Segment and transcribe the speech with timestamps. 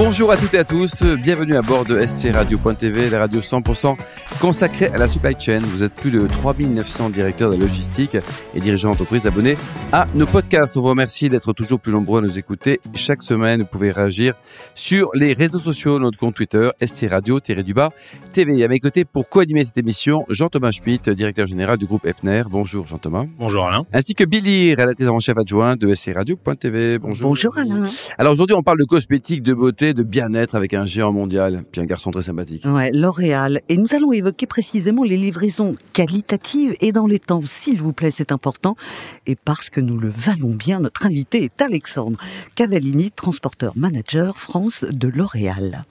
[0.00, 3.96] Bonjour à toutes et à tous, bienvenue à bord de SC Radio.tv, la radio 100%
[4.40, 5.58] consacrée à la supply chain.
[5.60, 8.16] Vous êtes plus de 3900 directeurs de logistique
[8.54, 9.56] et dirigeants d'entreprise abonnés
[9.90, 10.76] à nos podcasts.
[10.76, 12.78] On vous remercie d'être toujours plus nombreux à nous écouter.
[12.94, 14.34] Chaque semaine, vous pouvez réagir
[14.76, 17.90] sur les réseaux sociaux, notre compte Twitter, SC Radio-du-bas
[18.32, 18.62] TV.
[18.62, 22.44] À mes côtés, pour co-animer cette émission, Jean-Thomas Schmitt, directeur général du groupe Epner.
[22.48, 23.24] Bonjour Jean-Thomas.
[23.36, 23.84] Bonjour Alain.
[23.92, 26.98] Ainsi que Billy, rédacteur en chef adjoint de SC Radio.tv.
[26.98, 27.30] Bonjour.
[27.30, 27.82] Bonjour Alain.
[28.16, 31.80] Alors aujourd'hui, on parle de cosmétiques, de beauté, de bien-être avec un géant mondial, puis
[31.80, 32.64] un garçon très sympathique.
[32.64, 33.60] Ouais, L'Oréal.
[33.68, 38.10] Et nous allons évoquer précisément les livraisons qualitatives et dans les temps, s'il vous plaît,
[38.10, 38.76] c'est important.
[39.26, 42.18] Et parce que nous le valons bien, notre invité est Alexandre
[42.54, 45.84] Cavallini, transporteur manager France de L'Oréal.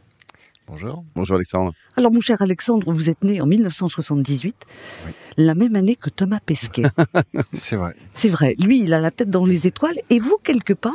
[0.69, 1.05] Bonjour.
[1.15, 1.71] Bonjour Alexandre.
[1.95, 4.55] Alors mon cher Alexandre, vous êtes né en 1978,
[5.05, 5.11] Oui.
[5.37, 6.83] la même année que Thomas Pesquet.
[7.53, 7.95] C'est vrai.
[8.13, 9.95] C'est vrai, lui, il a la tête dans les étoiles.
[10.09, 10.91] Et vous, quelque part,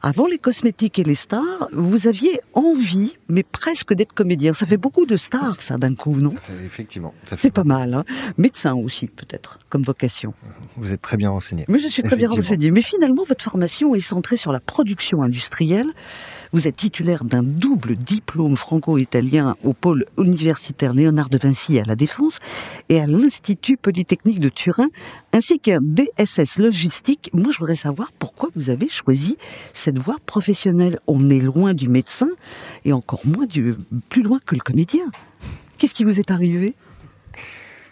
[0.00, 4.54] avant les cosmétiques et les stars, vous aviez envie, mais presque d'être comédien.
[4.54, 6.30] Ça fait beaucoup de stars, ça, d'un coup, non?
[6.30, 7.12] Ça fait- effectivement.
[7.26, 7.92] ça fait- C'est pas mal.
[7.92, 8.04] Hein
[8.38, 10.32] Médecin aussi, peut-être, comme vocation.
[10.78, 11.66] Vous êtes très bien renseigné.
[11.68, 12.70] Mais je suis très bien renseignée.
[12.70, 15.88] Mais finalement, votre formation est centrée sur la production industrielle.
[16.52, 21.94] Vous êtes titulaire d'un double diplôme franco-italien au pôle universitaire Léonard de Vinci à la
[21.94, 22.40] Défense
[22.88, 24.88] et à l'Institut Polytechnique de Turin,
[25.32, 27.30] ainsi qu'un DSS logistique.
[27.34, 29.36] Moi, je voudrais savoir pourquoi vous avez choisi
[29.72, 30.98] cette voie professionnelle.
[31.06, 32.28] On est loin du médecin
[32.84, 33.76] et encore moins du,
[34.08, 35.04] plus loin que le comédien.
[35.78, 36.74] Qu'est-ce qui vous est arrivé?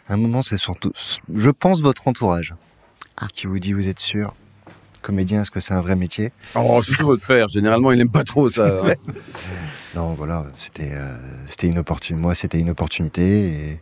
[0.08, 0.90] À un moment, c'est surtout,
[1.32, 2.56] je pense, votre entourage
[3.16, 3.28] Ah.
[3.32, 4.34] qui vous dit vous êtes sûr?
[5.02, 8.24] Comédien, est-ce que c'est un vrai métier Oh, surtout votre père, généralement il n'aime pas
[8.24, 8.66] trop ça.
[8.84, 8.94] hein.
[9.94, 12.20] Non, voilà, c'était euh, c'était une opportunité.
[12.22, 13.80] Moi, c'était une opportunité et,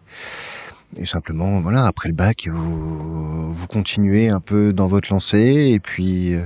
[0.99, 5.81] et simplement, voilà, après le bac, vous vous continuez un peu dans votre lancée et
[5.81, 6.45] puis euh,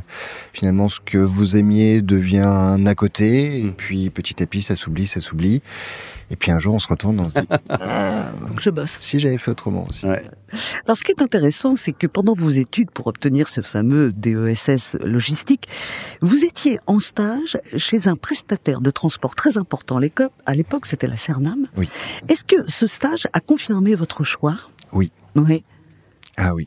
[0.53, 3.73] finalement, ce que vous aimiez devient un à côté et Mm.
[3.75, 5.61] puis petit à petit, ça s'oublie, ça s'oublie.
[6.33, 8.31] Et puis un jour, on se retourne, on se dit, ah,
[8.61, 8.97] Je bosse.
[9.01, 10.07] si j'avais fait autrement aussi.
[10.07, 10.23] Ouais.
[10.87, 14.97] Alors, ce qui est intéressant, c'est que pendant vos études pour obtenir ce fameux DESS
[15.01, 15.67] logistique,
[16.21, 19.99] vous étiez en stage chez un prestataire de transport très important
[20.47, 21.67] à l'époque, c'était la Cernam.
[21.77, 21.89] Oui.
[22.29, 24.57] Est-ce que ce stage a confirmé votre choix?
[24.93, 25.13] Oui.
[25.35, 25.65] Oui.
[26.37, 26.67] Ah oui.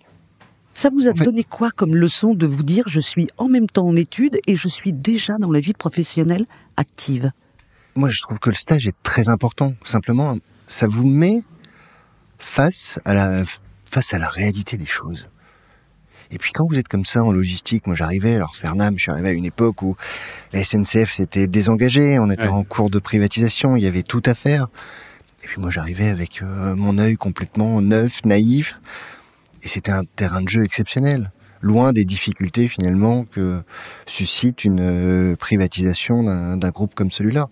[0.74, 3.48] Ça vous a En fait- donné quoi comme leçon de vous dire je suis en
[3.48, 6.46] même temps en études et je suis déjà dans la vie professionnelle
[6.78, 7.32] active?
[7.96, 9.74] Moi, je trouve que le stage est très important.
[9.86, 10.38] Simplement,
[10.68, 11.44] ça vous met
[12.40, 13.44] face à la,
[13.86, 15.28] face à la réalité des choses.
[16.32, 19.12] Et puis quand vous êtes comme ça en logistique, moi j'arrivais, alors Cernam, je suis
[19.12, 19.96] arrivé à une époque où
[20.52, 22.48] la SNCF s'était désengagée, on était Ouais.
[22.48, 24.68] en cours de privatisation, il y avait tout à faire.
[25.44, 28.80] Et puis moi j'arrivais avec euh, mon œil complètement neuf, naïf,
[29.62, 31.32] et c'était un terrain de jeu exceptionnel,
[31.64, 33.64] loin des difficultés finalement que
[34.06, 37.48] suscite une euh, privatisation d'un d'un groupe comme celui-là.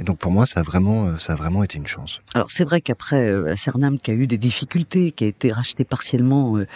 [0.00, 2.20] Et donc pour moi ça a vraiment, euh, ça a vraiment été une chance.
[2.34, 5.84] Alors c'est vrai qu'après euh, Cernam qui a eu des difficultés, qui a été racheté
[5.84, 6.66] partiellement euh,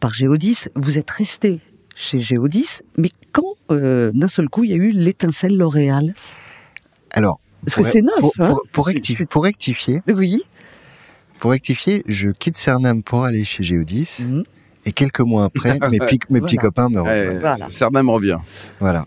[0.00, 1.60] par Géodis, vous êtes resté
[1.94, 6.14] chez Géodis, mais quand euh, d'un seul coup il y a eu l'étincelle L'Oréal?
[7.12, 10.42] Alors Parce que c'est neuf, pour, hein pour- pour C'est- rectifier, pour rectifier, Oui.
[11.38, 14.26] pour rectifier, je quitte Cernam pour aller chez Géodis.
[14.28, 14.44] Mhm.
[14.84, 16.68] Et quelques mois après, mes, pi- mes petits Voilà.
[16.68, 17.38] copains me rejoignent.
[17.40, 17.66] Voilà.
[17.70, 18.38] Cernam revient.
[18.80, 19.06] Voilà.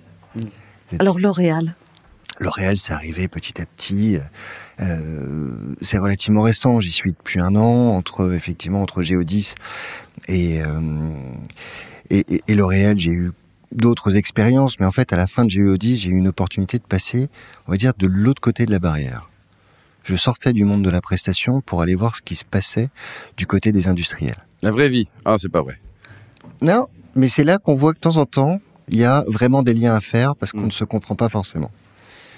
[1.00, 1.76] Alors L'Oréal,
[2.40, 4.18] L'Oréal, c'est arrivé petit à petit.
[4.82, 6.80] Euh, c'est relativement récent.
[6.82, 9.56] J'y suis depuis un an, entre effectivement entre Géodis
[10.28, 11.12] et euh,
[12.10, 13.00] et, et- et L'Oréal.
[13.00, 13.32] J'ai eu
[13.72, 16.84] d'autres expériences, mais en fait, à la fin de Géodis, j'ai eu une opportunité de
[16.84, 17.30] passer,
[17.68, 19.30] on va dire, de l'autre côté de la barrière.
[20.04, 22.90] Je sortais du monde de la prestation pour aller voir ce qui se passait
[23.38, 24.36] du côté des industriels.
[24.66, 25.08] La vraie vie.
[25.26, 25.80] Ah, c'est pas vrai.
[26.62, 28.60] Non, mais c'est là qu'on voit que de temps en temps,
[28.90, 30.66] il y a vraiment des liens à faire parce qu'on Mm.
[30.66, 31.72] ne se comprend pas forcément.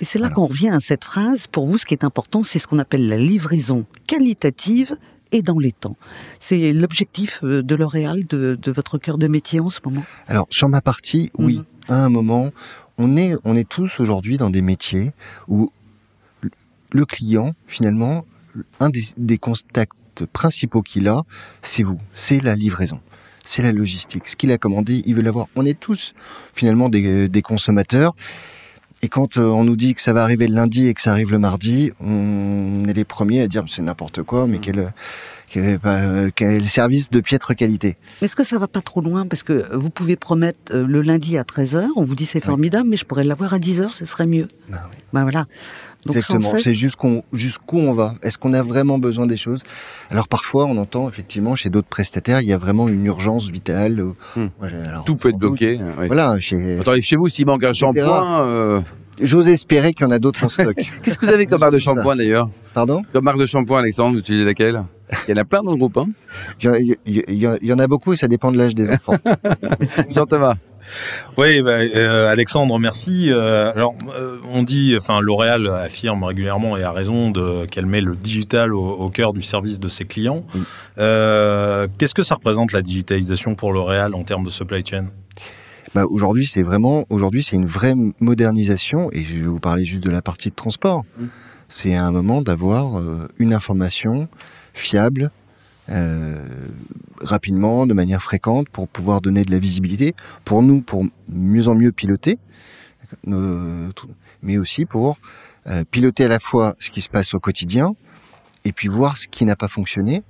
[0.02, 1.48] et c'est là qu'on revient à cette phrase.
[1.48, 4.96] Pour vous, ce qui est important, c'est ce qu'on appelle la livraison qualitative
[5.32, 5.96] et dans les temps.
[6.40, 10.04] C'est l'objectif euh, de L'Oréal, de, de votre cœur de métier en ce moment?
[10.28, 11.66] Alors sur ma partie, oui, Mhm.
[11.96, 12.52] à un moment,
[13.00, 15.14] on est on est tous aujourd'hui dans des métiers
[15.48, 15.72] où
[16.42, 16.52] le-
[16.92, 18.24] le client finalement
[18.80, 19.94] un des, des contacts
[20.26, 21.24] principaux qu'il a,
[21.62, 23.00] c'est vous, c'est la livraison.
[23.44, 24.28] C'est la logistique.
[24.28, 25.48] Ce qu'il a commandé, il veut l'avoir.
[25.56, 26.14] On est tous
[26.54, 28.14] finalement des, des consommateurs.
[29.04, 31.12] Et quand euh, on nous dit que ça va arriver le lundi et que ça
[31.12, 34.92] arrive le mardi, on est les premiers à dire c'est n'importe quoi, mais quelle,
[35.48, 37.96] qui avait pas, euh, qui avait le service de piètre qualité.
[38.22, 39.26] Est-ce que ça va pas trop loin?
[39.26, 42.88] Parce que vous pouvez promettre euh, le lundi à 13h, on vous dit c'est formidable,
[42.90, 44.48] mais je pourrais l'avoir à 10h, ce serait mieux.
[44.70, 44.98] Bah oui.
[45.14, 45.46] Ben voilà.
[46.06, 46.58] Donc, Exactement.
[46.58, 48.16] C'est jusqu'où jusqu'où on va?
[48.24, 49.62] Est-ce qu'on a vraiment besoin des choses?
[50.10, 54.00] Alors parfois, on entend effectivement chez d'autres prestataires, il y a vraiment une urgence vitale.
[54.00, 54.48] euh, Hmm.
[54.62, 55.50] ouais, alors, Tout peut être doute.
[55.52, 55.80] bloqué.
[56.00, 56.08] oui.
[56.08, 56.40] Voilà.
[56.40, 56.80] Chez...
[56.80, 58.82] Attendez, chez vous, s'il manque un shampoing, euh,
[59.20, 60.76] J'ose espérer qu'il y en a d'autres en stock.
[61.02, 62.50] qu'est-ce que vous avez comme marque de shampoing d'ailleurs?
[62.76, 63.02] Pardon?
[63.12, 64.84] Comme marque de shampoing, Alexandre, vous utilisez laquelle?
[65.28, 66.08] Il y en a plein dans le groupe, hein
[66.62, 68.18] il y, a- il y a- il y a- il y en a beaucoup et
[68.18, 69.14] ça dépend de l'âge des enfants.
[70.10, 70.56] Jean-Thomas.
[71.38, 73.28] Oui, bah, euh, Alexandre, merci.
[73.30, 78.00] Euh, alors, euh, on dit, enfin, L'Oréal affirme régulièrement et a raison de qu'elle met
[78.00, 80.44] le digital au, au cœur du service de ses clients.
[80.56, 80.62] Oui.
[80.98, 85.08] Euh, Qu'est-ce que ça représente la digitalisation pour L'Oréal en termes de supply chain?
[85.94, 90.04] Bah, aujourd'hui, c'est vraiment, aujourd'hui, c'est une vraie modernisation et je vais vous parler juste
[90.04, 91.04] de la partie de transport.
[91.70, 94.30] C'est un moment d'avoir euh, une information
[94.74, 95.32] fiable,
[95.90, 96.46] euh,
[97.20, 100.16] rapidement, de manière fréquente, pour pouvoir donner de la visibilité,
[100.46, 102.40] pour nous, pour mieux en mieux piloter,
[103.24, 105.18] mais aussi pour
[105.68, 107.96] euh, piloter à la fois ce qui se passe au quotidien
[108.64, 110.24] et puis voir ce qui n'a pas fonctionné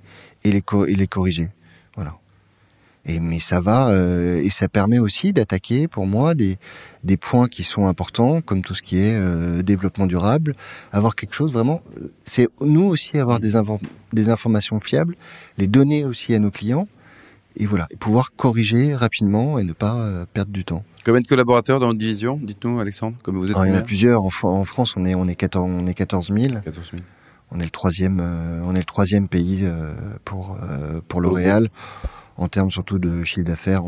[0.44, 1.50] et les, et les corriger.
[3.08, 6.58] Et, mais ça va euh, et ça permet aussi d'attaquer pour moi des,
[7.04, 10.56] des points qui sont importants comme tout ce qui est euh, développement durable,
[10.92, 11.82] avoir quelque chose vraiment.
[12.26, 13.54] C'est nous aussi avoir des,
[14.14, 15.16] des informations fiables,
[15.58, 16.88] les donner aussi à nos clients
[17.56, 20.84] et voilà et pouvoir corriger rapidement et ne pas euh, perdre du temps.
[21.06, 23.16] Combien de collaborateurs dans votre division Dites-nous, Alexandre.
[23.24, 24.96] Comme vous êtes Alors, il y en a plusieurs en, Fran- en France.
[24.98, 26.56] On est on est 14 on est 14 000.
[26.66, 27.02] 14 000.
[27.52, 29.94] On est le troisième euh, on est le troisième pays euh,
[30.26, 31.70] pour euh, pour L'Oréal
[32.38, 33.84] en termes surtout de chiffre d'affaires.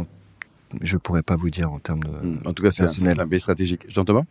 [0.81, 3.01] Je pourrais pas vous dire en termes de Hmm, En tout cas, c'est un- c'est
[3.01, 3.19] personnel.
[3.19, 3.85] un B stratégique.
[3.87, 4.21] Jean-Thomas?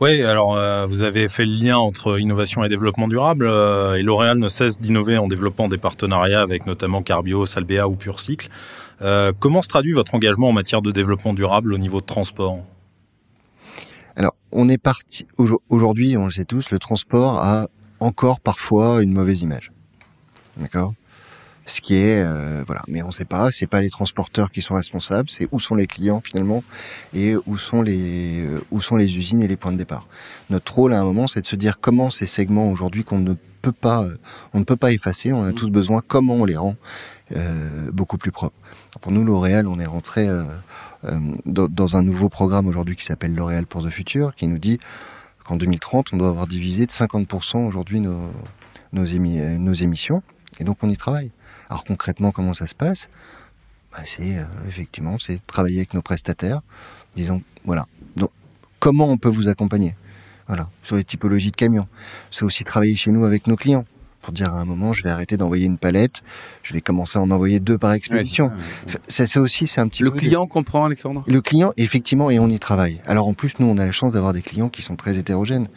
[0.00, 4.02] Oui, alors euh, vous avez fait le lien entre innovation et développement durable euh, et
[4.04, 8.48] L'Oréal ne cesse d'innover en développant des partenariats avec notamment Carbio, Salbea ou PureCycle.
[9.02, 12.60] Euh, comment se traduit votre engagement en matière de développement durable au niveau de transport?
[14.14, 15.26] Alors, on est parti.
[15.38, 17.68] aujo- Aujourd'hui, on le sait tous, le transport a
[17.98, 19.72] encore parfois une mauvaise image.
[20.56, 20.94] D'accord?
[21.70, 22.22] Ce qui est.
[22.24, 22.82] euh, voilà.
[22.88, 25.76] Mais on ne sait pas, c'est pas les transporteurs qui sont responsables, c'est où sont
[25.76, 26.64] les clients finalement
[27.14, 30.06] et où sont, les, euh, où sont les usines et les points de départ.
[30.50, 33.34] Notre rôle à un moment, c'est de se dire comment ces segments aujourd'hui qu'on ne
[33.62, 34.16] peut pas, euh,
[34.52, 36.74] on ne peut pas effacer, on a tous besoin, comment on les rend
[37.36, 38.56] euh, beaucoup plus propres.
[39.00, 40.42] Pour nous, L'Oréal, on est rentré euh,
[41.46, 44.80] dans, dans un nouveau programme aujourd'hui qui s'appelle L'Oréal pour the Future, qui nous dit
[45.44, 48.28] qu'en 2030, on doit avoir divisé de 50% aujourd'hui nos,
[48.92, 50.22] nos, émi- nos émissions.
[50.58, 51.30] Et donc, on y travaille.
[51.70, 53.08] Alors, concrètement, comment ça se passe?
[53.92, 56.60] Bah, C'est euh, effectivement, c'est travailler avec nos prestataires,
[57.16, 57.86] disons, voilà.
[58.16, 58.30] Donc,
[58.78, 59.94] comment on peut vous accompagner?
[60.48, 61.86] Voilà, sur les typologies de camions.
[62.32, 63.84] C'est aussi travailler chez nous avec nos clients.
[64.20, 66.22] Pour dire à un moment, je vais arrêter d'envoyer une palette,
[66.62, 68.50] je vais commencer à en envoyer deux par expédition.
[69.08, 71.24] Ça, aussi, c'est un petit Le de- client comprend, Alexandre?
[71.26, 73.00] Le client, effectivement, et on y travaille.
[73.06, 75.68] Alors en plus, nous, on a la chance d'avoir des clients qui sont très hétérogènes.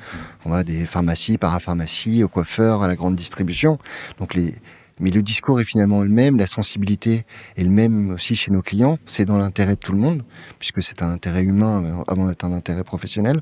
[0.44, 3.78] On a des pharmacies, parapharmacies, aux coiffeurs, à la grande distribution.
[4.19, 4.56] Donc les,
[5.04, 7.26] mais le discours est finalement le même, la sensibilité
[7.58, 8.98] est le même aussi chez nos clients.
[9.06, 10.24] C'est dans l'intérêt de tout le monde,
[10.60, 13.42] puisque c'est un intérêt humain avant d'être un intérêt professionnel.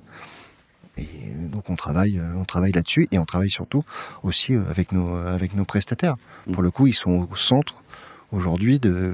[0.98, 1.06] Et
[1.52, 3.84] donc on travaille, euh, on travaille là-dessus et on travaille surtout
[4.24, 6.16] aussi euh, avec nos, avec nos prestataires.
[6.52, 7.84] Pour le coup, ils sont au centre
[8.31, 9.13] aujourd'hui de,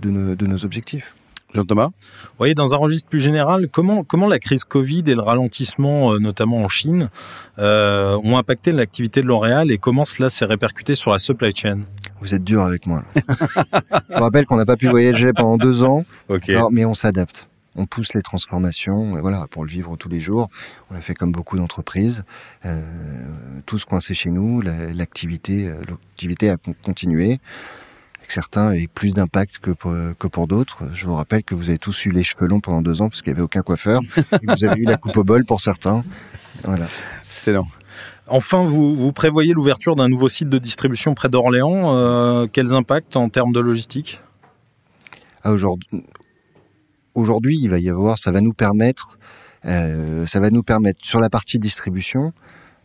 [0.00, 1.14] de, nos, de nos objectifs.
[1.54, 5.20] Jean-Thomas Vous voyez, dans un registre plus général, comment, comment la crise Covid et le
[5.20, 7.10] ralentissement, euh, notamment en Chine,
[7.58, 11.80] euh, ont impacté l'activité de L'Oréal et comment cela s'est répercuté sur la supply chain?
[12.20, 13.02] Vous êtes dur avec moi.
[13.16, 16.48] Je vous rappelle qu'on n'a pas pu voyager pendant deux ans, Ok.
[16.48, 17.48] alors, mais on s'adapte.
[17.74, 20.50] On pousse les transformations, et voilà, pour le vivre tous les jours.
[20.90, 22.22] On a fait comme beaucoup d'entreprises,
[22.66, 22.80] euh,
[23.64, 24.60] tous coincés chez nous.
[24.60, 27.40] la- L'activité, euh, l'activité a con- continué.
[28.32, 30.84] Certains avec plus d'impact que pour, que pour d'autres.
[30.94, 33.20] Je vous rappelle que vous avez tous eu les cheveux longs pendant deux ans parce
[33.20, 34.00] qu'il n'y avait aucun coiffeur.
[34.16, 36.02] et vous avez eu la coupe au bol pour certains.
[36.64, 36.86] Voilà.
[37.26, 37.66] Excellent.
[38.28, 41.94] Enfin, vous, vous prévoyez l'ouverture d'un nouveau site de distribution près d'Orléans.
[41.94, 44.22] Euh, quels impacts en termes de logistique?
[45.44, 46.02] Aujourd'hui,
[47.14, 49.18] aujourd'hui, il va y avoir, ça va nous permettre,
[49.66, 52.32] euh, ça va nous permettre sur la partie distribution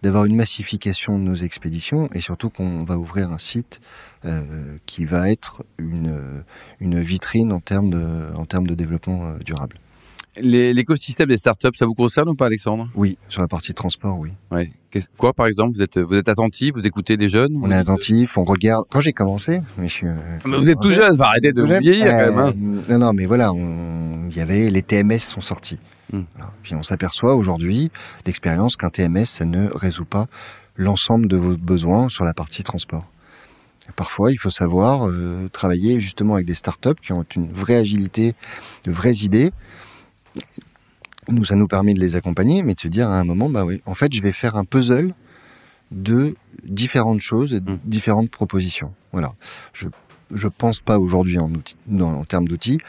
[0.04, 3.80] d'avoir une massification de nos expéditions et surtout qu'on va ouvrir un site
[4.26, 4.42] euh,
[4.86, 6.44] qui va être une,
[6.80, 9.78] une vitrine en termes de, en termes de développement euh, durable.
[10.40, 12.88] L'écosystème des startups, ça vous concerne ou pas, Alexandre?
[12.94, 14.30] Oui, sur la partie transport, oui.
[14.52, 14.72] ouais.
[15.18, 15.74] Quoi, par exemple?
[15.76, 17.60] Vous êtes, vous êtes attentif, vous écoutez des jeunes?
[17.64, 18.86] On est attentif, on regarde.
[18.90, 21.64] Quand j'ai commencé, mais je suis, euh, Mais Vous êtes tout jeune, enfin, arrêtez de
[21.64, 22.38] vieillir quand même.
[22.38, 22.54] hein.
[22.90, 23.58] Non, non, mais voilà, on-
[24.38, 25.80] y avait les TMS sont sortis.
[26.12, 26.24] Hmm.
[26.36, 26.54] Voilà.
[26.64, 27.92] Puis on s'aperçoit aujourd'hui
[28.26, 30.28] d'expérience qu'un TMS ça ne résout pas
[30.76, 33.06] l'ensemble de vos besoins sur la partie transport.
[33.96, 35.10] Parfois, il faut savoir
[35.54, 38.36] travailler justement avec des startups qui ont une vraie agilité,
[38.84, 39.52] de vraies idées.
[41.30, 43.64] Nous, ça nous permet de les accompagner, mais de se dire à un moment, bah
[43.64, 45.14] oui, en fait, je vais faire un puzzle
[45.92, 47.80] de différentes choses, et mmh.
[47.86, 48.94] différentes propositions.
[49.14, 49.34] Voilà.
[49.74, 49.88] Je
[50.32, 51.50] je pense pas aujourd'hui en,
[52.02, 52.80] en termes d'outils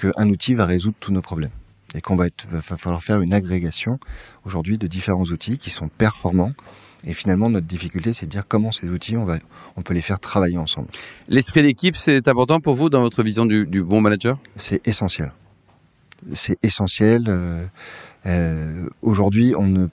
[0.00, 1.50] qu'un outil va résoudre tous nos problèmes
[1.94, 3.98] et qu'on va, va falloir faire une agrégation
[4.44, 6.52] aujourd'hui de différents outils qui sont performants.
[7.04, 9.38] Et finalement, notre difficulté, c'est de dire comment ces outils, on, va,
[9.76, 10.88] on peut les faire travailler ensemble.
[11.28, 14.38] L'esprit d'équipe, c'est important pour vous dans votre vision du, du bon manager?
[14.54, 15.32] C'est essentiel.
[16.34, 17.24] C'est essentiel.
[17.28, 17.66] Euh,
[18.26, 19.86] euh, aujourd'hui, on ne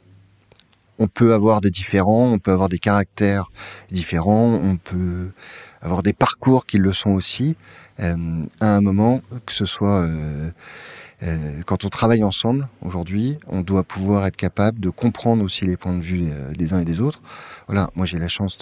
[1.00, 3.52] on peut avoir des différents, on peut avoir des caractères
[3.92, 5.30] différents, on peut
[5.82, 7.56] avoir des parcours qui le sont aussi.
[8.00, 8.16] Euh,
[8.60, 10.50] à un moment, que ce soit euh,
[11.24, 15.78] euh, quand on travaille ensemble aujourd'hui, on doit pouvoir être capable de comprendre aussi les
[15.78, 17.22] points de vue des uns et des autres.
[17.68, 18.60] Voilà, moi j'ai la chance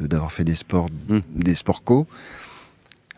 [0.00, 1.18] d'avoir fait des sports, mmh.
[1.34, 2.06] des sports co.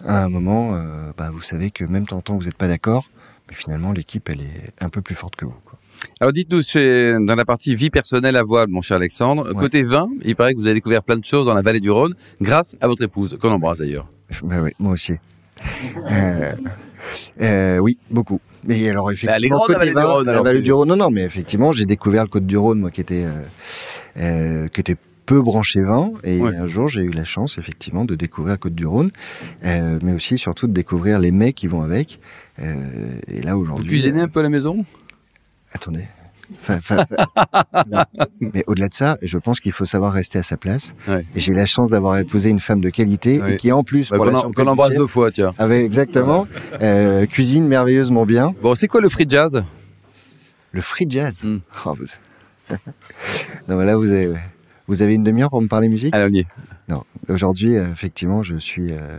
[0.04, 0.76] À un moment,
[1.16, 3.08] bah, vous savez que même tant que vous n'êtes pas d'accord,
[3.48, 5.54] mais finalement l'équipe elle est un peu plus forte que vous.
[5.64, 5.78] Quoi.
[6.20, 6.60] Alors dites-nous,
[7.26, 10.58] dans la partie vie personnelle à voile, mon cher Alexandre, côté vin, il paraît que
[10.58, 13.36] vous avez découvert plein de choses dans la vallée du Rhône, grâce à votre épouse,
[13.40, 14.06] qu'on embrasse d'ailleurs.
[14.42, 15.14] Ben oui, moi aussi.
[16.10, 16.52] euh,
[17.40, 18.40] euh, oui, beaucoup.
[18.64, 21.86] Mais alors bah, effectivement, côté vin, la vallée du Rhône, non, non, mais effectivement, j'ai
[21.86, 23.26] découvert le Côte du Rhône, moi, qui était,
[24.18, 28.16] euh, qui était peu branché vin et un jour j'ai eu la chance effectivement de
[28.16, 29.10] découvrir le Côte du Rhône
[29.64, 32.18] euh, mais aussi surtout de découvrir les mets qui vont avec
[32.58, 34.84] euh, et là aujourd'hui vous cuisinez un peu à la maison?
[35.72, 36.06] Attendez.
[38.40, 40.94] mais au-delà de ça, je pense qu'il faut savoir rester à sa place.
[41.34, 44.18] Et j'ai la chance d'avoir épousé une femme de qualité et qui en plus, bah,
[44.18, 45.54] qu'on embrasse deux fois, tiens.
[45.58, 46.46] Avait exactement
[46.80, 48.54] euh, cuisine merveilleusement bien.
[48.62, 49.64] Bon, c'est quoi le free jazz?
[50.72, 51.42] Le free jazz?
[51.42, 51.58] Hmm.
[51.86, 51.94] Oh,
[53.68, 54.32] non, mais là vous avez,
[54.86, 56.14] vous avez une demi-heure pour me parler musique?
[56.14, 56.46] Allez,
[56.88, 59.18] Non, aujourd'hui, euh, effectivement, je suis, euh,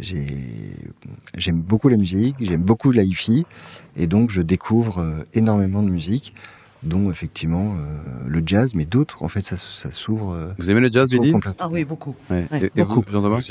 [0.00, 3.46] j'aime beaucoup la musique, j'aime beaucoup la hi-fi,
[3.96, 6.34] et donc je découvre euh, énormément de musique,
[6.82, 9.22] dont effectivement euh, le jazz, mais d'autres.
[9.22, 10.32] En fait, ça, ça s'ouvre.
[10.32, 12.14] Euh, vous aimez le jazz, Billy Ah oui, beaucoup.
[12.30, 13.02] Et, beaucoup.
[13.06, 13.46] Vous, Jean-Thomas?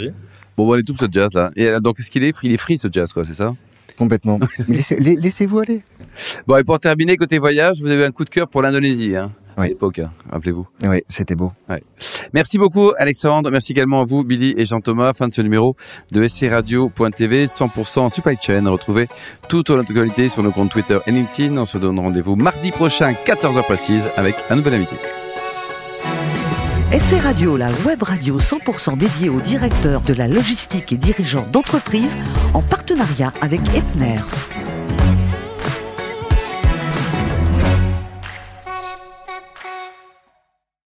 [0.57, 1.51] Bon, bon, allez tout ce jazz là.
[1.55, 3.55] Et donc, qu'est-ce qu'il est Il est free ce jazz, quoi, c'est ça?
[3.97, 4.39] Complètement.
[4.67, 5.83] Laissez-vous aller.
[6.47, 9.15] Bon, et pour terminer, côté voyage, vous avez un coup de cœur pour l'Indonésie.
[9.15, 10.67] Hein à l'époque, hein, rappelez-vous.
[10.83, 11.51] Oui, c'était beau.
[12.33, 15.13] Merci beaucoup Alexandre, merci également à vous Billy et Jean-Thomas.
[15.13, 15.75] Fin de ce numéro
[16.11, 18.69] de scradio.tv 100% supply chain.
[18.69, 19.07] Retrouvez
[19.47, 21.57] toute notre actualité sur nos comptes Twitter et LinkedIn.
[21.57, 24.95] On se donne rendez-vous mardi prochain, 14h précise, avec un nouvel invité.
[26.91, 32.17] SC Radio, la web radio 100% dédiée aux directeurs de la logistique et dirigeants d'entreprise
[32.55, 34.21] en partenariat avec Epner.